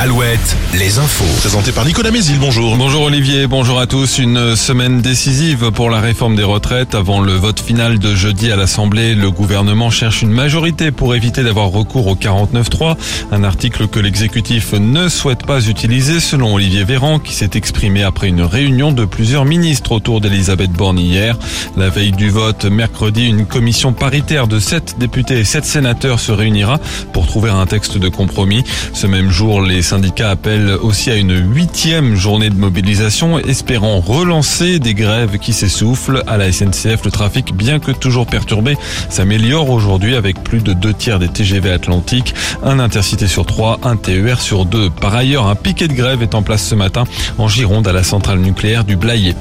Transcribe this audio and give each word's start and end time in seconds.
al 0.00 0.12
Alouette, 0.20 0.56
les 0.74 0.98
infos. 0.98 1.24
Présenté 1.38 1.72
par 1.72 1.86
Nicolas 1.86 2.10
Mézil, 2.10 2.38
bonjour. 2.38 2.76
Bonjour 2.76 3.04
Olivier, 3.04 3.46
bonjour 3.46 3.80
à 3.80 3.86
tous. 3.86 4.18
Une 4.18 4.54
semaine 4.54 5.00
décisive 5.00 5.70
pour 5.70 5.88
la 5.88 6.00
réforme 6.00 6.36
des 6.36 6.44
retraites. 6.44 6.94
Avant 6.94 7.22
le 7.22 7.32
vote 7.32 7.60
final 7.60 7.98
de 7.98 8.14
jeudi 8.14 8.52
à 8.52 8.56
l'Assemblée, 8.56 9.14
le 9.14 9.30
gouvernement 9.30 9.88
cherche 9.88 10.20
une 10.20 10.30
majorité 10.30 10.90
pour 10.90 11.14
éviter 11.14 11.42
d'avoir 11.42 11.68
recours 11.68 12.06
au 12.06 12.16
49.3. 12.16 12.96
Un 13.32 13.44
article 13.44 13.88
que 13.88 13.98
l'exécutif 13.98 14.74
ne 14.74 15.08
souhaite 15.08 15.46
pas 15.46 15.66
utiliser 15.66 16.20
selon 16.20 16.54
Olivier 16.54 16.84
Véran 16.84 17.18
qui 17.18 17.32
s'est 17.32 17.50
exprimé 17.54 18.02
après 18.02 18.28
une 18.28 18.42
réunion 18.42 18.92
de 18.92 19.06
plusieurs 19.06 19.46
ministres 19.46 19.92
autour 19.92 20.20
d'Elisabeth 20.20 20.72
Borne 20.72 20.98
hier. 20.98 21.38
La 21.78 21.88
veille 21.88 22.12
du 22.12 22.28
vote, 22.28 22.66
mercredi, 22.66 23.26
une 23.26 23.46
commission 23.46 23.94
paritaire 23.94 24.48
de 24.48 24.58
7 24.58 24.96
députés 24.98 25.38
et 25.38 25.44
7 25.44 25.64
sénateurs 25.64 26.20
se 26.20 26.32
réunira 26.32 26.78
pour 27.14 27.26
trouver 27.26 27.48
un 27.48 27.64
texte 27.64 27.96
de 27.96 28.08
compromis. 28.10 28.64
Ce 28.92 29.06
même 29.06 29.30
jour, 29.30 29.62
les 29.62 29.80
syndicats 29.80 30.09
appellent 30.18 30.76
aussi 30.82 31.10
à 31.10 31.14
une 31.14 31.54
huitième 31.54 32.16
journée 32.16 32.50
de 32.50 32.56
mobilisation, 32.56 33.38
espérant 33.38 34.00
relancer 34.00 34.78
des 34.78 34.94
grèves 34.94 35.38
qui 35.38 35.52
s'essoufflent. 35.52 36.24
À 36.26 36.36
la 36.36 36.50
SNCF, 36.50 37.04
le 37.04 37.10
trafic, 37.10 37.54
bien 37.54 37.78
que 37.78 37.92
toujours 37.92 38.26
perturbé, 38.26 38.76
s'améliore 39.08 39.70
aujourd'hui 39.70 40.16
avec 40.16 40.42
plus 40.42 40.62
de 40.62 40.72
deux 40.72 40.92
tiers 40.92 41.18
des 41.18 41.28
TGV 41.28 41.70
Atlantiques, 41.70 42.34
un 42.64 42.80
intercité 42.80 43.28
sur 43.28 43.46
trois, 43.46 43.78
un 43.84 43.96
TER 43.96 44.40
sur 44.40 44.64
deux. 44.64 44.90
Par 44.90 45.14
ailleurs, 45.14 45.46
un 45.46 45.54
piquet 45.54 45.86
de 45.86 45.94
grève 45.94 46.22
est 46.22 46.34
en 46.34 46.42
place 46.42 46.66
ce 46.66 46.74
matin 46.74 47.04
en 47.38 47.46
Gironde 47.46 47.86
à 47.86 47.92
la 47.92 48.02
centrale 48.02 48.40
nucléaire 48.40 48.84
du 48.84 48.96
Blayet. 48.96 49.36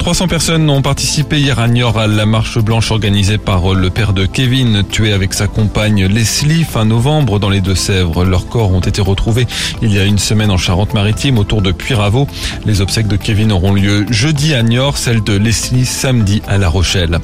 300 0.00 0.28
personnes 0.28 0.70
ont 0.70 0.80
participé 0.80 1.38
hier 1.38 1.58
à 1.58 1.68
Niort 1.68 1.98
à 1.98 2.06
la 2.06 2.24
marche 2.24 2.58
blanche 2.58 2.90
organisée 2.90 3.36
par 3.36 3.74
le 3.74 3.90
père 3.90 4.14
de 4.14 4.24
Kevin, 4.24 4.82
tué 4.82 5.12
avec 5.12 5.34
sa 5.34 5.46
compagne 5.46 6.06
Leslie 6.06 6.64
fin 6.64 6.86
novembre 6.86 7.38
dans 7.38 7.50
les 7.50 7.60
Deux-Sèvres. 7.60 8.24
Leurs 8.24 8.48
corps 8.48 8.72
ont 8.72 8.80
été 8.80 9.02
retrouvés 9.02 9.46
il 9.82 9.92
y 9.92 9.98
a 9.98 9.99
une 10.04 10.18
semaine 10.18 10.50
en 10.50 10.56
Charente-Maritime 10.56 11.38
autour 11.38 11.62
de 11.62 11.72
Puyraveau. 11.72 12.26
Les 12.66 12.80
obsèques 12.80 13.08
de 13.08 13.16
Kevin 13.16 13.52
auront 13.52 13.72
lieu 13.72 14.06
jeudi 14.10 14.54
à 14.54 14.62
Niort, 14.62 14.98
celle 14.98 15.22
de 15.22 15.36
Leslie 15.36 15.86
samedi 15.86 16.42
à 16.48 16.58
La 16.58 16.68
Rochelle. 16.68 17.18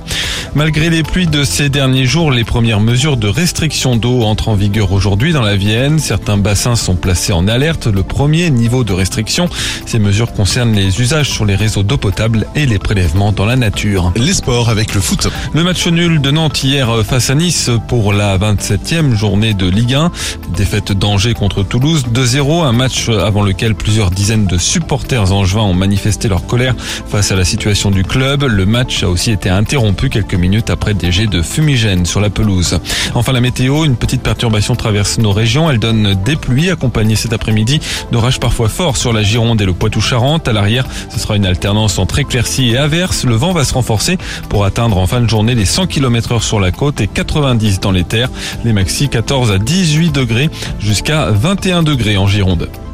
Malgré 0.55 0.91
les 0.91 1.03
pluies 1.03 1.27
de 1.27 1.45
ces 1.45 1.69
derniers 1.69 2.07
jours, 2.07 2.31
les 2.31 2.45
premières 2.45 2.81
mesures 2.81 3.17
de 3.17 3.29
restriction 3.29 3.97
d'eau 3.97 4.23
entrent 4.23 4.49
en 4.49 4.55
vigueur 4.55 4.93
aujourd'hui 4.93 5.33
dans 5.33 5.43
la 5.43 5.57
Vienne. 5.57 5.99
Certains 5.99 6.39
bassins 6.39 6.77
sont 6.77 6.97
placés 6.97 7.33
en 7.33 7.49
alerte. 7.49 7.87
Le 7.87 8.03
premier 8.03 8.51
niveau 8.51 8.85
de 8.85 8.93
restriction, 8.93 9.49
ces 9.85 9.99
mesures 9.99 10.33
concernent 10.33 10.75
les 10.75 11.01
usages 11.01 11.31
sur 11.31 11.45
les 11.45 11.57
réseaux 11.57 11.83
d'eau 11.83 11.97
potable 11.97 12.47
et 12.55 12.67
les 12.67 12.79
prélèvements 12.79 13.33
dans 13.33 13.47
la 13.47 13.57
nature. 13.57 14.13
Les 14.17 14.35
sports 14.35 14.69
avec 14.69 14.95
le 14.95 15.01
foot. 15.01 15.29
Le 15.53 15.63
match 15.63 15.87
nul 15.87 16.21
de 16.21 16.31
Nantes 16.31 16.63
hier 16.63 16.89
face 17.05 17.31
à 17.31 17.35
Nice 17.35 17.71
pour 17.89 18.13
la 18.13 18.37
27e 18.39 19.15
journée 19.15 19.55
de 19.55 19.67
Ligue 19.67 19.95
1. 19.95 20.11
Défaite 20.57 20.93
d'Angers 20.93 21.35
contre 21.35 21.63
Toulouse 21.63 22.05
2-0, 22.13 22.66
un 22.67 22.73
match 22.73 23.09
avant 23.09 23.43
lequel 23.43 23.75
plusieurs 23.75 24.11
dizaines 24.11 24.47
de 24.47 24.59
supporters 24.59 25.33
angevins 25.33 25.63
ont 25.63 25.75
manifesté 25.75 26.29
leur 26.29 26.47
colère 26.47 26.75
face 26.79 27.31
à 27.31 27.37
la 27.37 27.45
situation 27.45 27.93
du 27.93 28.03
club. 28.03 28.43
Le 28.43 28.67
match 28.67 29.05
a 29.05 29.09
aussi 29.09 29.31
été 29.31 29.49
interrompu 29.49 30.09
quelques 30.09 30.35
minutes 30.35 30.69
après 30.69 30.93
des 30.93 31.13
jets 31.13 31.29
de 31.29 31.43
fumigène 31.43 32.07
sur 32.07 32.21
la 32.21 32.29
pelouse. 32.29 32.79
Enfin 33.15 33.33
la 33.33 33.41
météo, 33.41 33.85
une 33.85 33.95
petite 33.95 34.23
perturbation 34.23 34.75
traverse 34.75 35.19
nos 35.19 35.33
régions. 35.33 35.71
Elle 35.71 35.79
donne 35.79 36.17
des 36.25 36.35
pluies 36.35 36.71
accompagnées 36.71 37.15
cet 37.15 37.33
après-midi 37.33 37.81
d'orages 38.11 38.41
parfois 38.41 38.69
forts 38.69 38.97
sur 38.97 39.13
la 39.13 39.23
Gironde 39.23 39.61
et 39.63 39.67
le 39.67 39.73
Poitou-Charentes. 39.73 40.49
À 40.49 40.53
l'arrière, 40.53 40.87
ce 41.11 41.21
sera 41.21 41.37
une 41.37 41.47
alternance 41.47 41.99
entre 42.01 42.19
éclaircies 42.19 42.71
et 42.71 42.79
averses. 42.79 43.25
Le 43.25 43.37
vent 43.37 43.53
va 43.53 43.65
se 43.65 43.75
renforcer 43.75 44.19
pour 44.49 44.65
atteindre 44.65 44.99
en 44.99 45.07
fin 45.07 45.21
de 45.21 45.29
journée 45.29 45.55
les 45.55 45.67
100 45.67 45.87
km 45.87 46.33
heure 46.33 46.43
sur 46.43 46.59
la 46.59 46.73
côte 46.73 47.01
et 47.01 47.07
90 47.07 47.79
dans 47.79 47.93
les 47.93 48.05
terres. 48.05 48.31
Les 48.65 48.73
maxi 48.73 49.09
14 49.09 49.53
à 49.53 49.59
18 49.59 50.11
degrés 50.11 50.51
jusqu'à 50.81 51.31
21 51.31 51.85
degrés 51.85 52.17
en 52.17 52.27
Gironde. 52.27 52.56
it 52.63 52.86